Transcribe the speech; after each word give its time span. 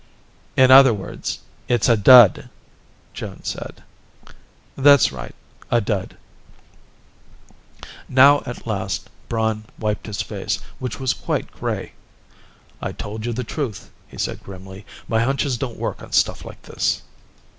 "In 0.57 0.71
other 0.71 0.95
words, 0.95 1.37
it's 1.67 1.87
a 1.87 1.95
dud," 1.95 2.49
Joan 3.13 3.43
said. 3.43 3.83
"That's 4.75 5.11
right, 5.11 5.35
a 5.69 5.79
dud." 5.79 6.17
Now, 8.09 8.41
at 8.47 8.65
last, 8.65 9.11
Braun 9.29 9.65
wiped 9.77 10.07
his 10.07 10.23
face, 10.23 10.55
which 10.79 10.99
was 10.99 11.13
quite 11.13 11.51
gray. 11.51 11.91
"I 12.81 12.93
told 12.93 13.27
you 13.27 13.31
the 13.31 13.43
truth," 13.43 13.91
he 14.07 14.17
said 14.17 14.41
grimly. 14.41 14.87
"My 15.07 15.19
hunches 15.21 15.55
don't 15.55 15.77
work 15.77 16.01
on 16.01 16.13
stuff 16.13 16.45
like 16.45 16.63
this." 16.63 17.03